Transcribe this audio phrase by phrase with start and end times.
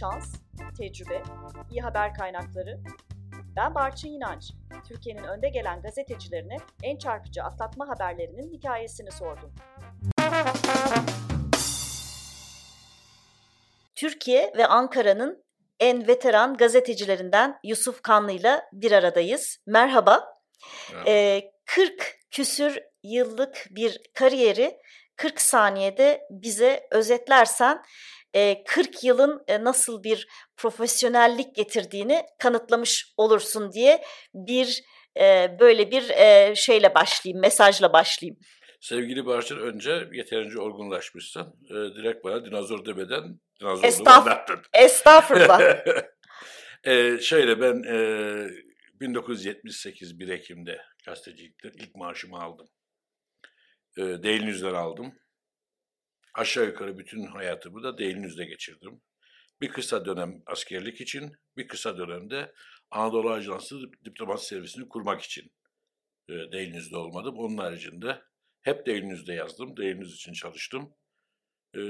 [0.00, 0.34] şans,
[0.78, 1.22] tecrübe,
[1.70, 2.80] iyi haber kaynakları.
[3.56, 4.52] Ben Barçın İnanç.
[4.88, 9.54] Türkiye'nin önde gelen gazetecilerine en çarpıcı atlatma haberlerinin hikayesini sordum.
[13.96, 15.44] Türkiye ve Ankara'nın
[15.80, 19.58] en veteran gazetecilerinden Yusuf Kanlı ile bir aradayız.
[19.66, 20.40] Merhaba.
[20.92, 21.10] Merhaba.
[21.10, 24.78] Ee, 40 küsür yıllık bir kariyeri
[25.16, 27.82] 40 saniyede bize özetlersen
[28.66, 34.02] 40 yılın nasıl bir profesyonellik getirdiğini kanıtlamış olursun diye
[34.34, 34.82] bir
[35.60, 36.02] böyle bir
[36.54, 38.38] şeyle başlayayım, mesajla başlayayım.
[38.80, 41.54] Sevgili Barçın önce yeterince olgunlaşmışsın.
[41.70, 44.60] direkt bana dinozor demeden dinozor Estağf anlattın.
[44.72, 45.60] Estağfurullah.
[46.84, 52.66] e, şöyle ben e, 1978 1 Ekim'de gazetecilikten ilk maaşımı aldım.
[53.96, 55.14] E, Daily News'den aldım.
[56.34, 59.00] Aşağı yukarı bütün hayatımı da News'de geçirdim.
[59.60, 62.52] Bir kısa dönem askerlik için, bir kısa dönemde
[62.90, 65.52] Anadolu Ajansı diplomat servisini kurmak için
[66.28, 66.34] e,
[66.96, 67.38] olmadım.
[67.38, 68.22] Onun haricinde
[68.60, 69.74] hep News'de yazdım.
[69.78, 70.94] News için çalıştım.
[71.76, 71.80] E,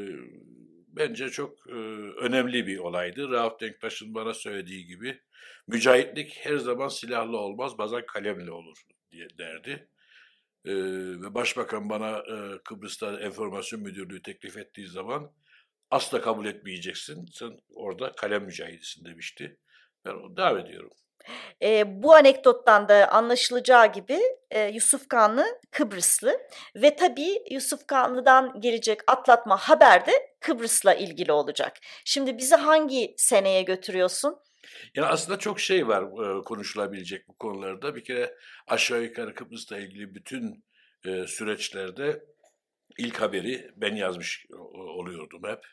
[0.89, 1.73] bence çok e,
[2.21, 3.31] önemli bir olaydı.
[3.31, 5.21] Rauf Denktaş'ın bana söylediği gibi
[5.67, 9.89] mücahitlik her zaman silahlı olmaz, bazen kalemle olur diye derdi.
[10.65, 15.33] Ve başbakan bana e, Kıbrıs'ta enformasyon müdürlüğü teklif ettiği zaman
[15.91, 17.27] asla kabul etmeyeceksin.
[17.33, 19.59] Sen orada kalem mücahidisin demişti.
[20.05, 20.91] Ben devam ediyorum.
[21.63, 26.41] E, bu anekdottan da anlaşılacağı gibi e, Yusuf Kanlı Kıbrıslı
[26.77, 31.77] ve tabii Yusuf Kanlı'dan gelecek atlatma haber de Kıbrıs'la ilgili olacak.
[32.05, 34.37] Şimdi bizi hangi seneye götürüyorsun?
[34.95, 37.95] Yani aslında çok şey var e, konuşulabilecek bu konularda.
[37.95, 38.37] Bir kere
[38.67, 40.65] aşağı yukarı Kıbrıs'la ilgili bütün
[41.05, 42.25] e, süreçlerde
[42.99, 45.67] ilk haberi ben yazmış oluyordum hep.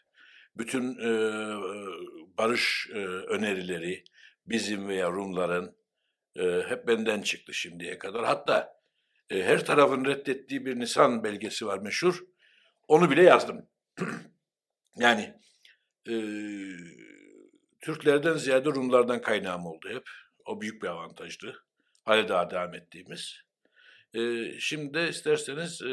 [0.57, 1.11] Bütün e,
[2.37, 4.03] barış e, önerileri
[4.45, 5.75] bizim veya Rumların
[6.35, 8.25] e, hep benden çıktı şimdiye kadar.
[8.25, 8.77] Hatta
[9.29, 12.23] e, her tarafın reddettiği bir Nisan belgesi var meşhur.
[12.87, 13.69] Onu bile yazdım.
[14.95, 15.33] yani
[16.09, 16.13] e,
[17.81, 20.03] Türklerden ziyade Rumlardan kaynağım oldu hep.
[20.45, 21.63] O büyük bir avantajdı.
[22.03, 23.41] Hala daha devam ettiğimiz.
[24.13, 25.91] E, şimdi de isterseniz e,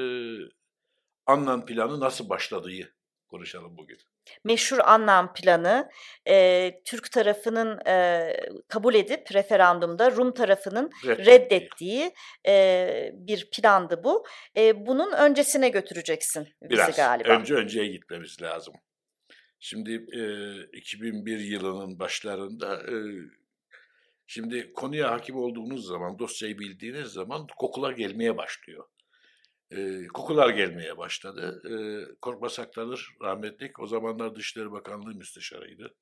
[1.27, 2.95] Annan planı nasıl başladığı
[3.29, 3.99] konuşalım bugün.
[4.45, 5.91] Meşhur anlam planı
[6.29, 8.37] e, Türk tarafının e,
[8.69, 12.13] kabul edip referandumda Rum tarafının reddettiği, reddettiği
[12.47, 14.25] e, bir plandı bu.
[14.57, 17.29] E, bunun öncesine götüreceksin bizi Biraz, galiba.
[17.29, 18.75] Önce önceye gitmemiz lazım.
[19.67, 22.97] Şimdi e, 2001 yılının başlarında e,
[24.27, 28.85] şimdi konuya hakim olduğunuz zaman, dosyayı bildiğiniz zaman kokular gelmeye başlıyor
[29.71, 31.63] e, kokular gelmeye başladı.
[31.71, 31.75] E,
[32.21, 35.95] Korkmaz Aktanır rahmetlik o zamanlar Dışişleri Bakanlığı müsteşarıydı.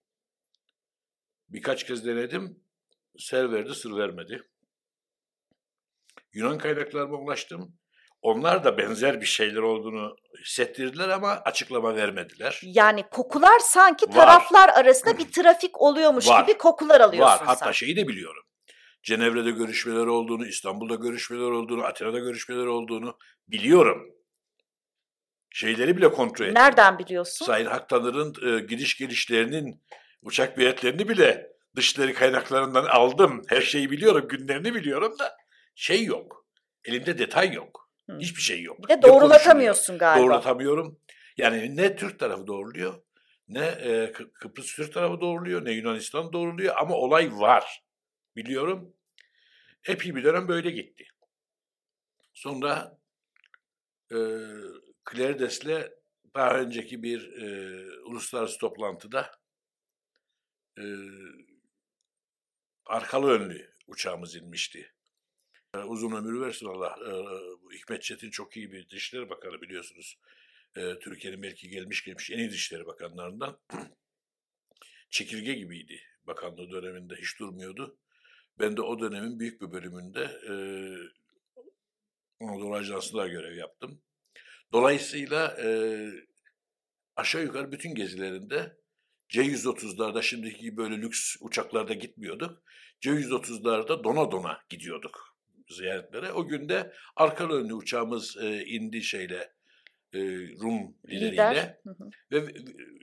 [1.48, 2.60] Birkaç kez denedim,
[3.18, 4.42] ser verdi, sır vermedi.
[6.32, 7.81] Yunan kaynaklarıma ulaştım.
[8.22, 12.60] Onlar da benzer bir şeyler olduğunu hissettirdiler ama açıklama vermediler.
[12.62, 14.74] Yani kokular sanki taraflar Var.
[14.74, 16.42] arasında bir trafik oluyormuş Var.
[16.42, 17.40] gibi kokular alıyorsun Var.
[17.44, 18.42] Hatta şeyi de biliyorum.
[19.02, 23.18] Cenevre'de görüşmeler olduğunu, İstanbul'da görüşmeler olduğunu, Atina'da görüşmeler olduğunu
[23.48, 24.14] biliyorum.
[25.50, 26.54] Şeyleri bile kontrol ettim.
[26.62, 27.46] Nereden biliyorsun?
[27.46, 29.82] Sayın Haktanır'ın e, gidiş gelişlerinin,
[30.22, 33.42] uçak biletlerini bile dışları kaynaklarından aldım.
[33.48, 35.36] Her şeyi biliyorum, günlerini biliyorum da
[35.74, 36.46] şey yok.
[36.84, 37.91] Elimde detay yok.
[38.10, 38.18] Hı.
[38.18, 38.82] Hiçbir şey yok.
[38.82, 40.26] Bir de doğrulatamıyorsun galiba.
[40.26, 41.00] Doğrulatamıyorum.
[41.36, 43.02] Yani ne Türk tarafı doğruluyor,
[43.48, 47.84] ne e, Kıbrıs Türk tarafı doğruluyor, ne Yunanistan doğruluyor ama olay var
[48.36, 48.96] biliyorum.
[49.88, 51.04] Epey bir dönem böyle gitti.
[52.34, 52.98] Sonra
[54.12, 54.16] e,
[55.12, 55.90] Clarides'le
[56.34, 57.46] daha önceki bir e,
[58.04, 59.30] uluslararası toplantıda
[60.78, 60.84] e,
[62.86, 64.92] arkalı önlü uçağımız inmişti.
[65.74, 66.98] E, uzun ömür versin Allah.
[67.08, 67.12] E,
[67.76, 70.18] Hikmet Çetin çok iyi bir Dışişleri Bakanı biliyorsunuz.
[70.76, 73.60] E, Türkiye'nin belki gelmiş gelmiş en iyi Dışişleri Bakanlarından.
[75.10, 77.98] Çekirge gibiydi bakanlığı döneminde hiç durmuyordu.
[78.58, 80.54] Ben de o dönemin büyük bir bölümünde e,
[82.44, 84.02] Anadolu Ajansı'nda görev yaptım.
[84.72, 85.68] Dolayısıyla e,
[87.16, 88.76] aşağı yukarı bütün gezilerinde
[89.28, 92.62] C-130'larda şimdiki böyle lüks uçaklarda gitmiyorduk.
[93.00, 95.31] C-130'larda dona dona gidiyorduk
[95.72, 96.32] ziyaretlere.
[96.32, 99.52] O günde arkalı önlü uçağımız e, indi şeyle
[100.12, 100.20] e,
[100.62, 101.80] Rum lideriyle
[102.32, 102.54] ve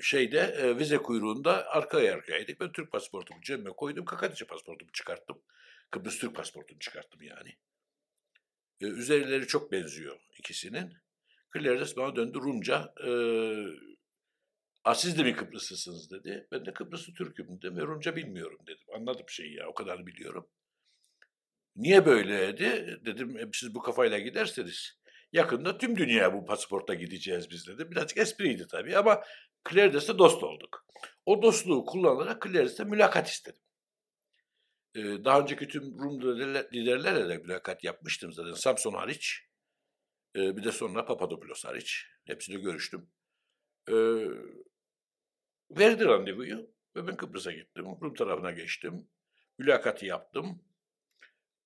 [0.02, 2.60] şeyde e, vize kuyruğunda arkaya arkayaydık.
[2.60, 5.42] Ben Türk pasaportumu cebime koydum, Kakadice pasaportumu çıkarttım.
[5.92, 7.58] Kıbrıs Türk pasaportunu çıkarttım yani.
[8.82, 10.94] E, üzerleri çok benziyor ikisinin.
[11.54, 12.94] Clarides bana döndü Rumca.
[13.08, 13.12] E,
[14.84, 16.48] Ha siz de mi Kıbrıslısınız dedi.
[16.52, 17.78] Ben de Kıbrıslı Türk'üm dedim.
[17.78, 18.88] Ve Rumca bilmiyorum dedim.
[18.96, 20.48] Anladım şeyi ya o kadar biliyorum.
[21.76, 23.00] Niye böyle dedi.
[23.06, 25.00] Dedim "E, siz bu kafayla giderseniz
[25.34, 27.92] yakında tüm dünya bu pasaportla gideceğiz biz dedi.
[27.92, 29.22] Birazcık espriydi tabii ama
[29.70, 30.86] Clarides'te dost olduk.
[31.26, 33.62] O dostluğu kullanarak Clarides'te mülakat istedim.
[34.96, 38.54] Ee, daha önceki tüm Rum liderler- liderlerle de mülakat yapmıştım zaten.
[38.54, 39.42] Samson hariç.
[40.36, 42.06] Ee, bir de sonra Papadopoulos hariç.
[42.26, 43.10] Hepsiyle görüştüm.
[43.90, 43.94] Ee,
[45.72, 47.86] verdi randevuyu ve ben Kıbrıs'a gittim.
[48.02, 49.08] Rum tarafına geçtim.
[49.58, 50.62] Mülakatı yaptım.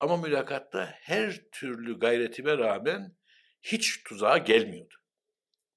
[0.04, 3.16] Ama mülakatta her türlü gayretime rağmen
[3.62, 4.94] hiç tuzağa gelmiyordu.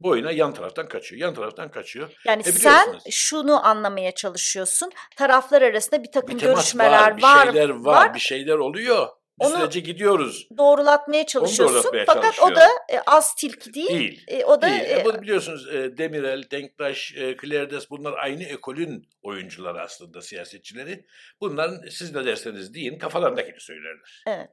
[0.01, 2.13] Boyuna yan taraftan kaçıyor, yan taraftan kaçıyor.
[2.27, 4.91] Yani E, sen şunu anlamaya çalışıyorsun.
[5.17, 8.15] Taraflar arasında bir takım Bir görüşmeler var, bir var, şeyler var, var.
[8.15, 9.09] bir şeyler oluyor.
[9.41, 10.49] Bir Onu- sürece gidiyoruz.
[10.59, 11.75] doğrulatmaya çalışıyorsun.
[11.93, 13.89] doğrulatmaya Fakat o da e, az tilki değil.
[13.91, 14.25] Değil.
[14.29, 14.81] E, o da Değil.
[14.81, 21.07] e, E, bunu biliyorsunuz e, Demirel, Denktaş, e, Clarides bunlar aynı ekolün oyuncuları aslında siyasetçileri.
[21.41, 24.23] Bunların siz ne derseniz deyin kafalarındakini söylerler.
[24.27, 24.51] evet.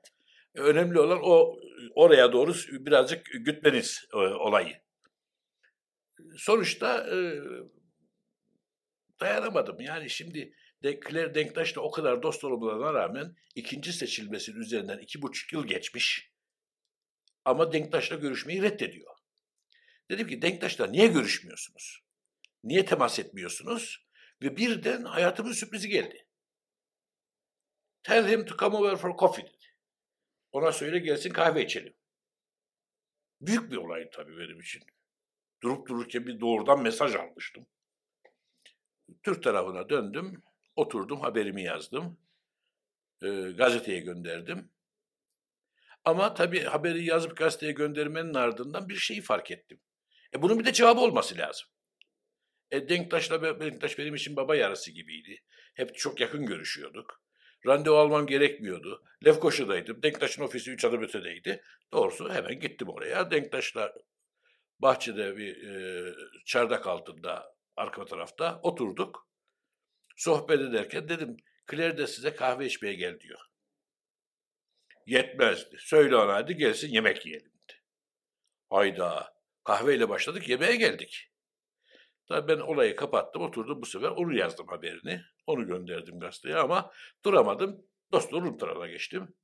[0.56, 1.56] E, Önemli olan o
[1.96, 4.76] oraya doğru birazcık gütmeniz e, olayı.
[6.38, 7.18] Sonuçta e,
[9.20, 9.80] dayanamadım.
[9.82, 10.54] Yani şimdi
[10.84, 16.32] de, Claire Denktaş'la o kadar dost olmalarına rağmen ikinci seçilmesinin üzerinden iki buçuk yıl geçmiş.
[17.46, 19.16] Ama Denktaş'la görüşmeyi reddediyor.
[20.12, 22.04] Dedim ki Denktaş'la niye görüşmüyorsunuz?
[22.64, 24.08] Niye temas etmiyorsunuz?
[24.42, 26.28] Ve birden hayatımın sürprizi geldi.
[28.04, 29.66] Tell him to come over for coffee dedi.
[30.52, 31.94] Ona söyle gelsin kahve içelim.
[33.42, 34.84] Büyük bir olay tabii benim için.
[35.64, 37.68] Durup dururken bir doğrudan mesaj almıştım.
[39.24, 40.44] Türk tarafına döndüm,
[40.76, 42.18] oturdum, haberimi yazdım.
[43.24, 43.28] Ee,
[43.58, 44.72] gazeteye gönderdim.
[46.06, 49.80] Ama tabii haberi yazıp gazeteye göndermenin ardından bir şeyi fark ettim.
[50.36, 51.68] E bunun bir de cevabı olması lazım.
[52.72, 55.40] E Denktaş'la Denktaş benim için baba yarısı gibiydi.
[55.74, 57.24] Hep çok yakın görüşüyorduk.
[57.68, 59.04] Randevu almam gerekmiyordu.
[59.26, 60.04] Lefkoşa'daydım.
[60.04, 61.64] Denktaş'ın ofisi üç adım ötedeydi.
[61.92, 63.32] Doğrusu hemen gittim oraya.
[63.32, 63.94] Denktaş'la
[64.80, 66.14] bahçede bir e,
[66.46, 69.28] çardak altında arka tarafta oturduk.
[70.16, 71.38] Sohbet ederken dedim
[71.72, 73.40] Claire de size kahve içmeye gel diyor.
[75.06, 75.78] Yetmezdi.
[75.80, 77.80] Söyle ona hadi gelsin yemek yiyelim dedi.
[78.70, 79.34] Hayda.
[79.64, 81.30] Kahveyle başladık yemeğe geldik.
[82.28, 85.22] Tabii ben olayı kapattım oturdum bu sefer onu yazdım haberini.
[85.48, 86.92] Onu gönderdim gazeteye ama
[87.26, 87.86] duramadım.
[88.12, 89.36] Dost Rum tarafına geçtim.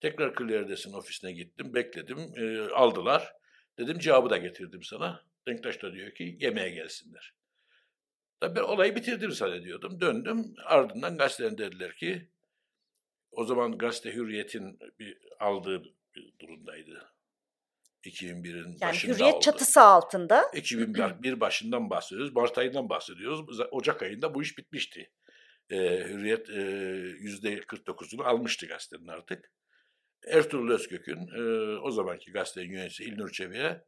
[0.00, 1.74] Tekrar Claire'desin ofisine gittim.
[1.74, 2.18] Bekledim.
[2.36, 3.32] e, aldılar.
[3.78, 5.24] Dedim cevabı da getirdim sana.
[5.48, 7.34] Denktaş da diyor ki yemeğe gelsinler.
[8.40, 10.00] Tabii ben olayı bitirdim zannediyordum.
[10.00, 10.54] Döndüm.
[10.64, 12.30] Ardından gazeteden dediler ki
[13.30, 17.14] o zaman gazete Hürriyet'in bir aldığı bir durumdaydı.
[18.04, 19.44] 2001'in Yani başında hürriyet oldu.
[19.44, 22.32] çatısı altında 2001 başından bahsediyoruz.
[22.32, 23.60] Mart ayından bahsediyoruz.
[23.70, 25.12] Ocak ayında bu iş bitmişti.
[25.70, 25.76] Ee,
[26.08, 26.60] Hürriyet e,
[27.20, 29.52] yüzde 49'unu almıştı gazetenin artık.
[30.26, 31.40] Ertuğrul Özkök'ün e,
[31.78, 33.84] o zamanki gazetenin yöneticisi İlnur Çevik'e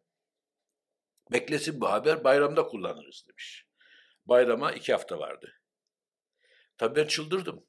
[1.32, 3.69] beklesin bu haber bayramda kullanırız demiş.
[4.30, 5.52] Bayrama iki hafta vardı.
[6.78, 7.66] Tabii ben çıldırdım.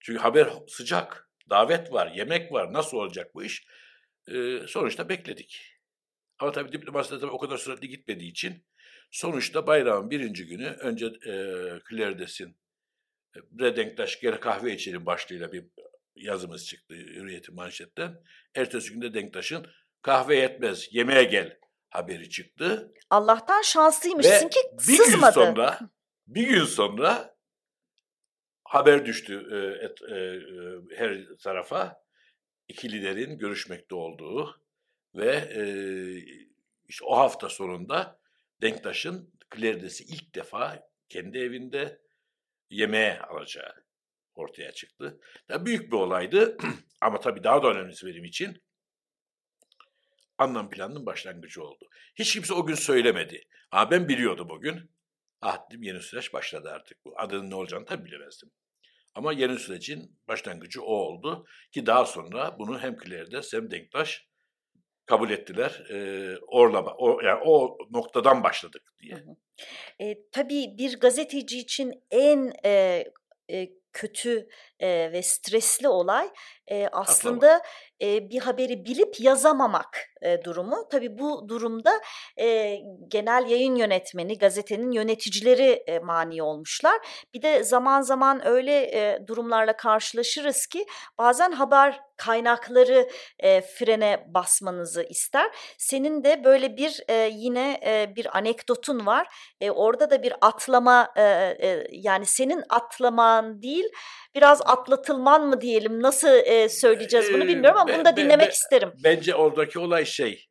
[0.00, 3.66] Çünkü haber sıcak, davet var, yemek var, nasıl olacak bu iş?
[4.28, 5.80] Ee, sonuçta bekledik.
[6.38, 8.66] Ama tabii diplomasi de tabii o kadar süratli gitmediği için
[9.10, 11.32] sonuçta bayramın birinci günü önce e,
[11.90, 12.56] Claire'desin
[13.50, 15.64] bre Denktaş gel kahve içelim başlığıyla bir
[16.16, 18.22] yazımız çıktı Hürriyet'in manşetten.
[18.54, 19.66] Ertesi günde Denktaş'ın
[20.02, 21.58] kahve yetmez yemeğe gel
[21.94, 22.92] haberi çıktı.
[23.10, 25.32] Allah'tan şanslıymışsın Ve ki bir gün sızmadı.
[25.32, 25.78] sonra
[26.26, 27.36] bir gün sonra
[28.64, 32.02] haber düştü e, et, e, e, her tarafa
[32.68, 34.60] iki liderin görüşmekte olduğu
[35.14, 35.62] ve e,
[36.88, 38.20] işte o hafta sonunda
[38.62, 42.00] Denktaş'ın Claire'desi ilk defa kendi evinde
[42.70, 43.72] yemeğe alacağı
[44.34, 45.20] ortaya çıktı.
[45.48, 46.56] Ya büyük bir olaydı
[47.00, 48.62] ama tabii daha da önemlisi benim için
[50.38, 51.88] anlam planının başlangıcı oldu.
[52.14, 53.42] Hiç kimse o gün söylemedi.
[53.70, 54.90] Ha ben biliyordum o gün.
[55.40, 57.14] Ah dedim yeni süreç başladı artık bu.
[57.16, 58.50] Adının ne olacağını tabii bilemezdim.
[59.14, 61.46] Ama yeni sürecin başlangıcı o oldu.
[61.72, 64.28] Ki daha sonra bunu hem Claire'des hem Denktaş
[65.06, 65.82] kabul ettiler.
[65.90, 69.24] Ee, orlama, o, yani o noktadan başladık diye.
[70.00, 73.04] E, tabii bir gazeteci için en e,
[73.50, 74.48] e, kötü
[74.80, 76.28] e, ve stresli olay
[76.66, 77.62] e, aslında
[78.02, 80.88] e, bir haberi bilip yazamamak e, durumu.
[80.90, 82.00] Tabii bu durumda
[82.40, 82.78] e,
[83.08, 87.00] genel yayın yönetmeni, gazetenin yöneticileri e, mani olmuşlar.
[87.34, 90.86] Bir de zaman zaman öyle e, durumlarla karşılaşırız ki
[91.18, 95.50] bazen haber kaynakları e, frene basmanızı ister.
[95.78, 99.26] Senin de böyle bir e, yine e, bir anekdotun var.
[99.60, 103.84] E, orada da bir atlama e, e, yani senin atlaman değil
[104.34, 108.92] biraz atlatılman mı diyelim nasıl e, söyleyeceğiz bunu bilmiyorum ama bunu da dinlemek isterim.
[109.04, 110.48] Bence oradaki olay şey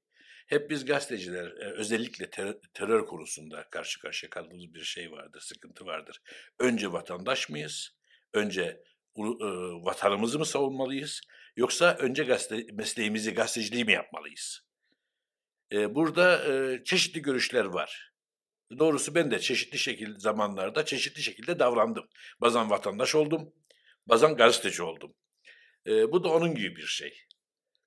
[0.48, 6.22] hep biz gazeteciler özellikle ter- terör konusunda karşı karşıya kaldığımız bir şey vardır, sıkıntı vardır.
[6.60, 7.90] Önce vatandaş mıyız?
[8.34, 8.64] Önce
[9.18, 9.24] e,
[9.84, 11.22] vatanımızı mı savunmalıyız?
[11.56, 14.62] Yoksa önce gazete, mesleğimizi, gazeteciliği mi yapmalıyız?
[15.72, 18.14] E, burada e, çeşitli görüşler var.
[18.80, 22.10] Doğrusu ben de çeşitli şekilde zamanlarda çeşitli şekilde davrandım.
[22.42, 23.54] Bazen vatandaş oldum,
[24.06, 25.16] bazen gazeteci oldum.
[25.88, 27.14] E, bu da onun gibi bir şey.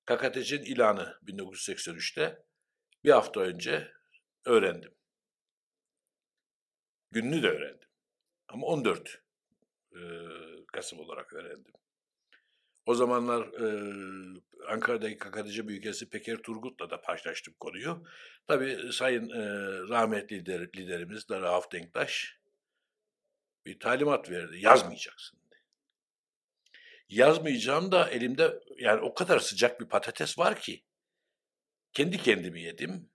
[0.06, 2.42] KKTC'nin ilanı 1983'te
[3.04, 3.92] bir hafta önce
[4.44, 4.94] öğrendim.
[7.10, 7.88] Gününü de öğrendim.
[8.48, 9.22] Ama 14
[9.92, 10.00] e,
[10.72, 11.72] Kasım olarak öğrendim.
[12.86, 13.66] O zamanlar e,
[14.68, 18.04] Ankara'daki KKTC Büyükelçisi Peker Turgut'la da paylaştım konuyu.
[18.46, 19.44] Tabii Sayın e,
[19.88, 22.38] rahmetli lider, liderimiz de Rauf Denktaş
[23.66, 24.58] bir talimat verdi.
[24.60, 25.38] Yazmayacaksın.
[27.08, 30.84] Yazmayacağım da elimde yani o kadar sıcak bir patates var ki
[31.92, 33.10] kendi kendimi yedim.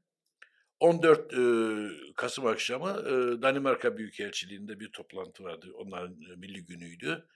[0.80, 5.68] 14 e, Kasım akşamı e, Danimarka Büyükelçiliğinde bir toplantı vardı.
[5.74, 7.28] Onların e, milli günüydü.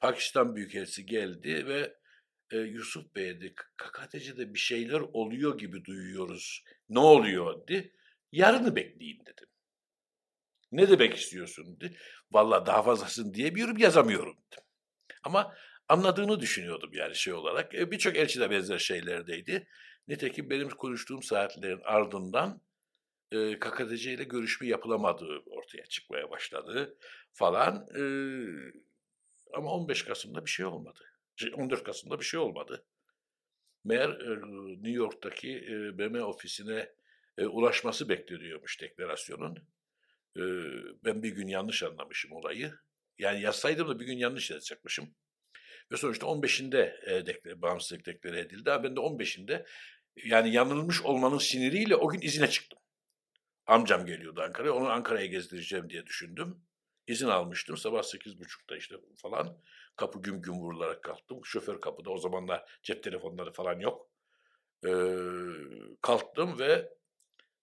[0.00, 1.96] Pakistan Büyükelçisi geldi ve
[2.50, 6.64] e, Yusuf Bey dedi, KKTC'de bir şeyler oluyor gibi duyuyoruz.
[6.88, 7.92] Ne oluyor dedi.
[8.32, 9.48] Yarını bekleyin dedim.
[10.72, 11.96] Ne demek istiyorsun dedi.
[12.30, 14.64] Valla daha fazlasını diyemiyorum yazamıyorum dedim.
[15.22, 15.54] Ama
[15.88, 17.74] anladığını düşünüyordum yani şey olarak.
[17.74, 19.68] E, Birçok elçi de benzer şeylerdeydi.
[20.08, 22.60] Nitekim benim konuştuğum saatlerin ardından
[23.32, 26.98] e, KKTC ile görüşme yapılamadığı ortaya çıkmaya başladı
[27.32, 27.86] falan.
[27.96, 28.02] E,
[29.52, 31.00] ama 15 Kasım'da bir şey olmadı.
[31.54, 32.84] 14 şey, Kasım'da bir şey olmadı.
[33.84, 34.40] Meğer e,
[34.72, 36.92] New York'taki e, BM ofisine
[37.38, 39.56] e, ulaşması bekleniyormuş deklarasyonun.
[40.36, 40.42] E,
[41.04, 42.74] ben bir gün yanlış anlamışım olayı.
[43.18, 45.14] Yani yazsaydım da bir gün yanlış yazacakmışım.
[45.92, 48.66] Ve sonuçta 15'inde e, deklar, bağımsızlık deklare edildi.
[48.66, 49.66] Ben de 15'inde
[50.24, 52.78] yani yanılmış olmanın siniriyle o gün izine çıktım.
[53.66, 54.72] Amcam geliyordu Ankara'ya.
[54.72, 56.62] Onu Ankara'ya gezdireceğim diye düşündüm.
[57.06, 57.76] İzin almıştım.
[57.76, 59.58] Sabah sekiz buçukta işte falan.
[59.96, 61.40] Kapı güm güm vurularak kalktım.
[61.44, 62.10] Şoför kapıda.
[62.10, 64.10] O zamanlar cep telefonları falan yok.
[64.86, 64.90] Ee,
[66.02, 66.88] kalktım ve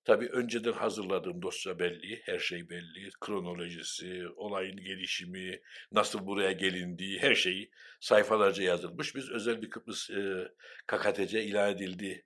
[0.05, 2.21] tabii önceden hazırladığım dosya belli.
[2.23, 3.09] Her şey belli.
[3.21, 9.15] Kronolojisi, olayın gelişimi, nasıl buraya gelindiği her şeyi sayfalarca yazılmış.
[9.15, 10.47] Biz özel bir Kıbrıs e,
[10.87, 12.25] KKTC ilan edildi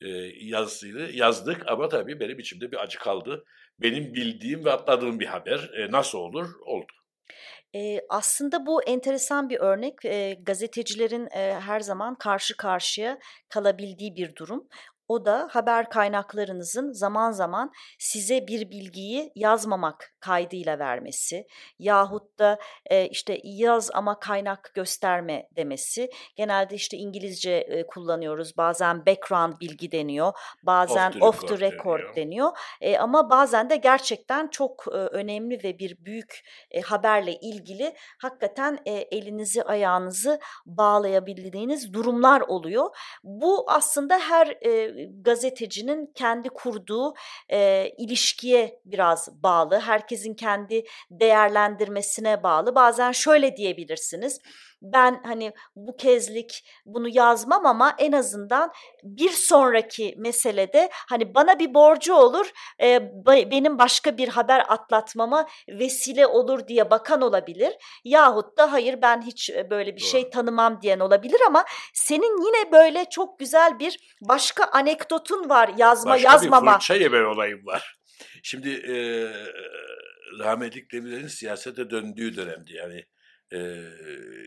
[0.00, 0.08] e,
[0.40, 1.12] yazısıydı.
[1.12, 3.44] Yazdık ama tabii benim içimde bir acı kaldı.
[3.78, 5.70] Benim bildiğim ve atladığım bir haber.
[5.76, 6.48] E, nasıl olur?
[6.66, 6.92] Oldu.
[7.74, 10.04] E, aslında bu enteresan bir örnek.
[10.04, 14.68] E, gazetecilerin e, her zaman karşı karşıya kalabildiği bir durum.
[15.08, 21.46] O da haber kaynaklarınızın zaman zaman size bir bilgiyi yazmamak kaydıyla vermesi
[21.78, 22.58] yahut da
[22.90, 26.10] e, işte yaz ama kaynak gösterme demesi.
[26.36, 28.56] Genelde işte İngilizce e, kullanıyoruz.
[28.56, 30.32] Bazen background bilgi deniyor.
[30.62, 32.16] Bazen off the, off the record deniyor.
[32.16, 32.52] deniyor.
[32.80, 36.40] E, ama bazen de gerçekten çok e, önemli ve bir büyük
[36.70, 42.96] e, haberle ilgili hakikaten e, elinizi ayağınızı bağlayabildiğiniz durumlar oluyor.
[43.24, 47.14] Bu aslında her e, gazetecinin kendi kurduğu
[47.48, 49.80] e, ilişkiye biraz bağlı.
[49.80, 52.74] Herkesin kendi değerlendirmesine bağlı.
[52.74, 54.38] Bazen şöyle diyebilirsiniz
[54.82, 58.72] ben hani bu kezlik bunu yazmam ama en azından
[59.02, 66.26] bir sonraki meselede hani bana bir borcu olur e, benim başka bir haber atlatmama vesile
[66.26, 67.72] olur diye bakan olabilir.
[68.04, 70.22] Yahut da hayır ben hiç böyle bir şey Doğru.
[70.22, 76.10] şey tanımam diyen olabilir ama senin yine böyle çok güzel bir başka anekdotun var yazma
[76.10, 76.66] başka yazmama.
[76.66, 77.96] Başka bir fırça yeme olayım var.
[78.42, 78.94] Şimdi e,
[80.38, 83.04] rahmetli Demirel'in siyasete döndüğü dönemdi yani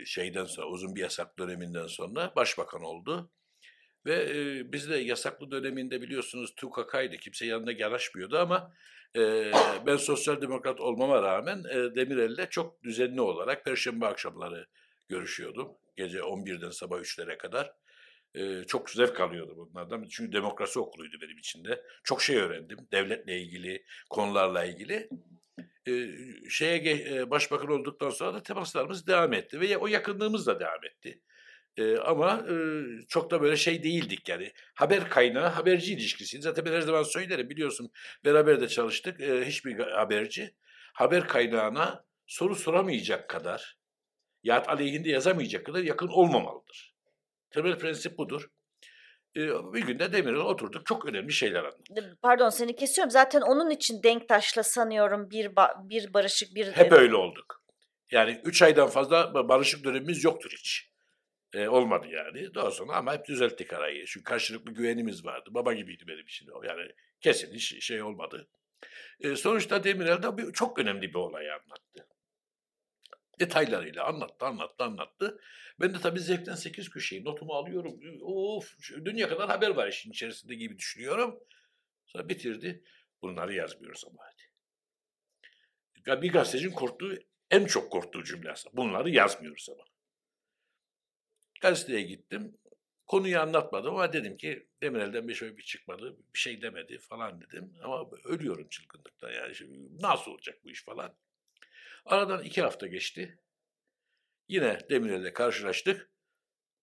[0.05, 3.31] şeyden sonra uzun bir yasak döneminden sonra başbakan oldu.
[4.05, 7.17] Ve biz de yasaklı döneminde biliyorsunuz TUKK'ydı.
[7.17, 8.73] Kimse yanına yanaşmıyordu ama
[9.85, 14.67] ben sosyal demokrat olmama rağmen e, Demirel'le çok düzenli olarak perşembe akşamları
[15.09, 15.71] görüşüyordum.
[15.95, 17.73] Gece 11'den sabah 3'lere kadar.
[18.67, 20.07] Çok zevk alıyordum bunlardan.
[20.11, 21.83] Çünkü demokrasi okuluydu benim için de.
[22.03, 22.77] Çok şey öğrendim.
[22.91, 25.09] Devletle ilgili, konularla ilgili.
[25.87, 25.91] E,
[26.49, 31.21] şeye başbakan olduktan sonra da temaslarımız devam etti ve o yakınlığımız da devam etti.
[32.05, 32.45] Ama
[33.07, 34.51] çok da böyle şey değildik yani.
[34.73, 36.43] Haber kaynağı haberci ilişkisiydi.
[36.43, 37.91] Zaten ben her zaman söylerim biliyorsun
[38.25, 39.19] beraber de çalıştık.
[39.19, 40.55] Hiçbir haberci
[40.93, 43.77] haber kaynağına soru soramayacak kadar
[44.43, 46.95] ya aleyhinde yazamayacak kadar yakın olmamalıdır.
[47.49, 48.49] Temel prensip budur.
[49.35, 50.85] Bir günde Demirel oturduk.
[50.85, 52.21] Çok önemli şeyler anlattık.
[52.21, 53.11] Pardon seni kesiyorum.
[53.11, 56.71] Zaten onun için Denktaş'la sanıyorum bir ba- bir barışık bir...
[56.71, 57.61] Hep öyle olduk.
[58.11, 60.89] Yani üç aydan fazla barışık dönemimiz yoktur hiç.
[61.53, 62.55] Ee, olmadı yani.
[62.55, 64.05] Daha sonra ama hep düzelttik arayı.
[64.05, 65.49] Çünkü karşılıklı güvenimiz vardı.
[65.53, 66.63] Baba gibiydi benim için o.
[66.63, 68.47] Yani kesin hiç şey olmadı.
[69.19, 72.07] Ee, sonuçta Demirel de bir, çok önemli bir olayı anlattı.
[73.39, 75.41] Detaylarıyla anlattı, anlattı, anlattı.
[75.79, 77.99] Ben de tabii zevkten sekiz köşeyi notumu alıyorum.
[78.21, 81.39] Of dünya kadar haber var işin içerisinde gibi düşünüyorum.
[82.05, 82.83] Sonra bitirdi.
[83.21, 84.45] Bunları yazmıyoruz ama hadi.
[86.21, 87.15] Bir gazetecinin korktuğu,
[87.51, 88.53] en çok korktuğu cümle.
[88.73, 89.83] Bunları yazmıyoruz ama.
[91.61, 92.57] Gazeteye gittim.
[93.07, 97.73] Konuyu anlatmadım ama dedim ki Demirel'den bir şey bir çıkmadı, bir şey demedi falan dedim.
[97.83, 99.55] Ama ölüyorum çılgınlıktan yani.
[99.55, 101.15] Şimdi nasıl olacak bu iş falan.
[102.05, 103.39] Aradan iki hafta geçti.
[104.47, 106.11] Yine Demirel'le karşılaştık.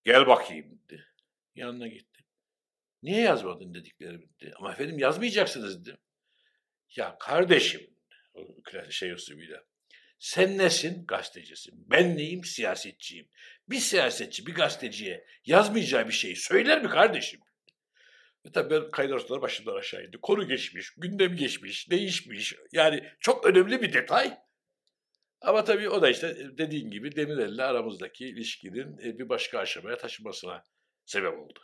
[0.04, 1.04] Gel bakayım dedi.
[1.54, 2.26] Yanına gittim.
[3.02, 4.52] Niye yazmadın dediklerimi dedi.
[4.56, 5.98] Ama efendim yazmayacaksınız dedim.
[6.96, 7.96] Ya kardeşim,
[8.90, 9.60] şey usulüyle.
[10.18, 11.06] Sen nesin?
[11.06, 11.90] Gazetecisin.
[11.90, 12.44] Ben neyim?
[12.44, 13.28] Siyasetçiyim.
[13.68, 17.40] Bir siyasetçi bir gazeteciye yazmayacağı bir şeyi söyler mi kardeşim?
[18.46, 20.18] Ve tabii ben kaynar başından aşağı indi.
[20.22, 22.54] Konu geçmiş, gündem geçmiş, değişmiş.
[22.72, 24.38] Yani çok önemli bir detay.
[25.42, 30.62] Ama tabii o da işte dediğin gibi Demirel'le aramızdaki ilişkinin bir başka aşamaya taşımasına
[31.04, 31.60] sebep oldu.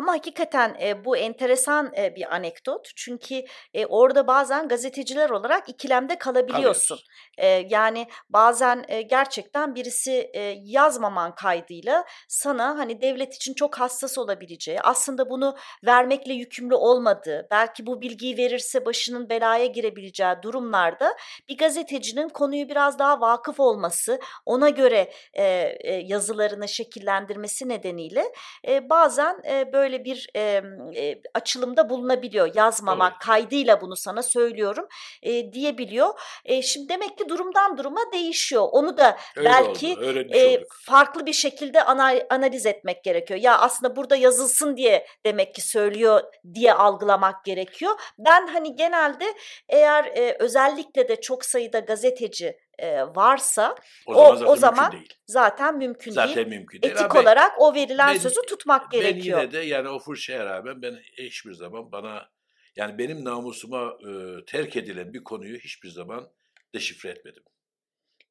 [0.00, 2.88] Ama hakikaten e, bu enteresan e, bir anekdot.
[2.96, 6.98] Çünkü e, orada bazen gazeteciler olarak ikilemde kalabiliyorsun.
[7.38, 14.18] E, yani bazen e, gerçekten birisi e, yazmaman kaydıyla sana hani devlet için çok hassas
[14.18, 21.16] olabileceği, aslında bunu vermekle yükümlü olmadığı, belki bu bilgiyi verirse başının belaya girebileceği durumlarda
[21.48, 25.44] bir gazetecinin konuyu biraz daha vakıf olması, ona göre e,
[25.80, 28.24] e, yazılarını şekillendirmesi nedeniyle
[28.68, 30.62] e, bazen e, böyle böyle bir e,
[30.96, 32.54] e, açılımda bulunabiliyor.
[32.54, 33.22] Yazmamak evet.
[33.22, 34.86] kaydıyla bunu sana söylüyorum
[35.22, 36.20] e, diyebiliyor.
[36.44, 38.68] E, şimdi demek ki durumdan duruma değişiyor.
[38.72, 39.92] Onu da Öyle belki
[40.34, 41.82] e, farklı bir şekilde
[42.30, 43.40] analiz etmek gerekiyor.
[43.40, 46.22] Ya aslında burada yazılsın diye demek ki söylüyor
[46.54, 47.92] diye algılamak gerekiyor.
[48.18, 49.24] Ben hani genelde
[49.68, 53.74] eğer e, özellikle de çok sayıda gazeteci e, varsa
[54.06, 55.20] o, o zaman, zaten, o zaman mümkün değil.
[55.26, 56.46] zaten mümkün zaten değil.
[56.46, 56.92] Mümkün değil.
[56.92, 59.38] Etik Abi, olarak o verilen ben, sözü tutmak ben gerekiyor.
[59.38, 62.30] Ben yine de yani o fırçaya rağmen ben hiçbir zaman bana
[62.76, 66.30] yani benim namusuma e, terk edilen bir konuyu hiçbir zaman
[66.74, 67.42] deşifre etmedim.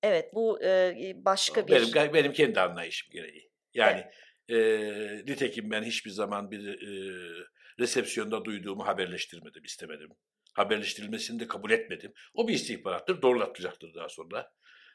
[0.04, 1.94] Evet bu e, başka bir...
[1.96, 3.52] Benim, benim kendi anlayışım gereği.
[3.74, 4.06] Yani
[4.50, 5.28] evet.
[5.28, 7.20] e, nitekim ben hiçbir zaman bir e,
[7.80, 10.10] resepsiyonda duyduğumu haberleştirmedim, istemedim
[10.54, 12.14] haberleştirilmesini de kabul etmedim.
[12.34, 14.52] O bir istihbarattır, doğrulatacaktır daha sonra.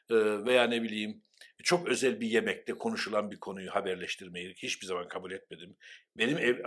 [0.09, 1.23] Ee, veya ne bileyim
[1.63, 5.77] çok özel bir yemekte konuşulan bir konuyu haberleştirmeyi hiçbir zaman kabul etmedim.
[6.17, 6.59] Benim ev,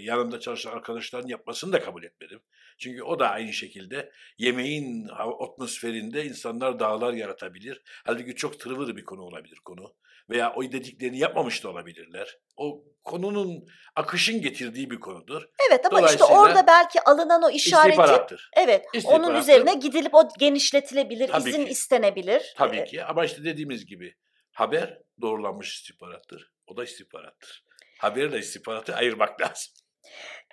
[0.00, 2.40] yanımda çalışan arkadaşların yapmasını da kabul etmedim.
[2.78, 5.08] Çünkü o da aynı şekilde yemeğin
[5.40, 7.82] atmosferinde insanlar dağlar yaratabilir.
[8.04, 9.94] Halbuki çok tırvır bir konu olabilir konu.
[10.30, 12.38] Veya o dediklerini yapmamış da olabilirler.
[12.56, 13.64] O konunun
[13.96, 15.42] akışın getirdiği bir konudur.
[15.68, 21.48] Evet ama işte orada belki alınan o işareti evet onun üzerine gidilip o genişletilebilir, Tabii
[21.48, 21.70] izin ki.
[21.70, 22.54] istenebilir.
[22.56, 22.90] Tabii evet.
[22.90, 24.14] ki ama işte dediğimiz gibi
[24.52, 26.52] haber doğrulanmış istihbarattır.
[26.66, 27.64] O da istihbarattır.
[27.98, 29.72] Haberle istihbaratı ayırmak lazım.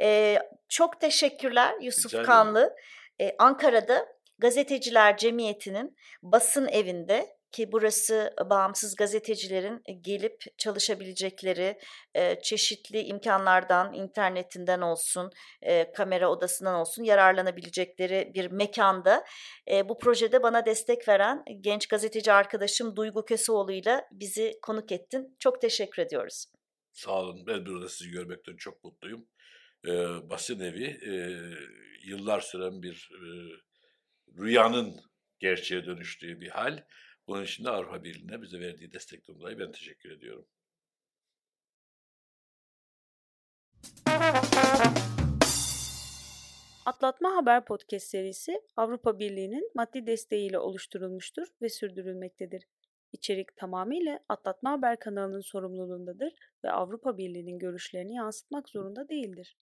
[0.02, 2.76] Ee, çok teşekkürler Yusuf Rica Kanlı.
[3.22, 4.08] Ee, Ankara'da
[4.40, 11.80] Gazeteciler Cemiyeti'nin basın evinde ki burası bağımsız gazetecilerin gelip çalışabilecekleri
[12.16, 15.32] e, çeşitli imkanlardan, internetinden olsun,
[15.62, 19.26] e, kamera odasından olsun yararlanabilecekleri bir mekanda.
[19.72, 25.36] E, bu projede bana destek veren genç gazeteci arkadaşım Duygu Köseoğlu ile bizi konuk ettin.
[25.40, 26.46] Çok teşekkür ediyoruz.
[26.94, 27.48] Sağ olun.
[27.48, 29.28] Ben burada sizi görmekten çok mutluyum.
[29.88, 29.90] Ee,
[30.30, 31.14] basın evi e,
[32.08, 33.28] yıllar süren bir e,
[34.42, 34.96] rüyanın
[35.40, 36.84] gerçeğe dönüştüğü bir hal.
[37.28, 40.48] Bunun için de Avrupa Birliği'ne bize verdiği destekten dolayı ben teşekkür ediyorum.
[46.86, 52.68] Atlatma Haber Podcast serisi Avrupa Birliği'nin maddi desteğiyle oluşturulmuştur ve sürdürülmektedir.
[53.14, 59.58] İçerik tamamıyla Atlatma Haber kanalının sorumluluğundadır ve Avrupa Birliği'nin görüşlerini yansıtmak zorunda değildir.